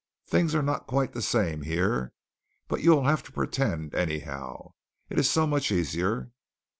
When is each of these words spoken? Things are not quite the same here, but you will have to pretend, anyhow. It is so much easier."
Things 0.25 0.55
are 0.55 0.63
not 0.63 0.87
quite 0.87 1.13
the 1.13 1.21
same 1.21 1.61
here, 1.61 2.11
but 2.67 2.81
you 2.81 2.89
will 2.89 3.03
have 3.03 3.21
to 3.21 3.31
pretend, 3.31 3.93
anyhow. 3.93 4.71
It 5.11 5.19
is 5.19 5.29
so 5.29 5.45
much 5.45 5.71
easier." 5.71 6.31